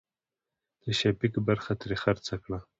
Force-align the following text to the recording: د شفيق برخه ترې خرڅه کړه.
د 0.83 0.85
شفيق 0.99 1.33
برخه 1.47 1.73
ترې 1.79 1.95
خرڅه 2.03 2.35
کړه. 2.43 2.59